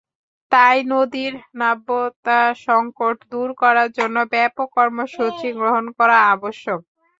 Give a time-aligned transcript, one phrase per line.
[0.51, 6.79] তাই নদীর নাব্যতাসংকট দূর করার জন্য ব্যাপক কর্মসূচি গ্রহণ করা আবশ্যক।